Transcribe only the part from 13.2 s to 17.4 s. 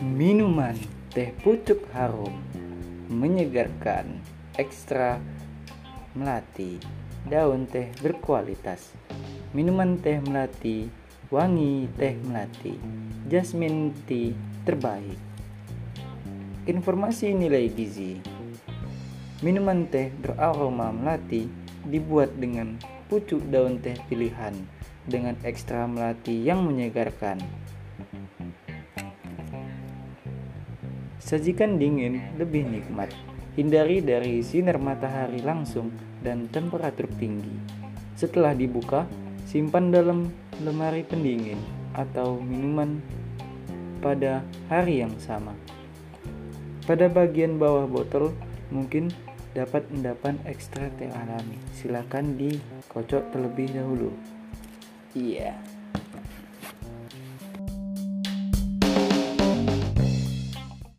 jasmine tea terbaik. Informasi